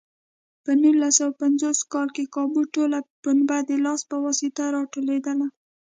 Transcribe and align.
په 0.63 0.71
نولس 0.81 1.13
سوه 1.19 1.31
پنځوس 1.41 1.79
کال 1.93 2.07
کې 2.15 2.31
کابو 2.35 2.61
ټوله 2.73 2.99
پنبه 3.23 3.57
د 3.69 3.71
لاس 3.85 4.01
په 4.11 4.17
واسطه 4.25 4.63
راټولېده. 4.75 5.33